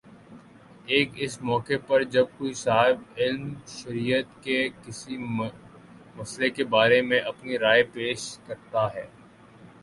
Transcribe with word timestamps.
ایک 0.85 1.09
اس 1.15 1.41
موقع 1.41 1.73
پر 1.87 2.03
جب 2.03 2.25
کوئی 2.37 2.53
صاحبِ 2.53 2.97
علم 3.17 3.53
شریعت 3.67 4.43
کے 4.43 4.57
کسی 4.83 5.17
مئلے 5.17 6.49
کے 6.49 6.63
بارے 6.73 7.01
میں 7.01 7.19
اپنی 7.21 7.57
رائے 7.59 7.83
پیش 7.93 8.37
کرتا 8.47 8.87
ہے 8.93 9.07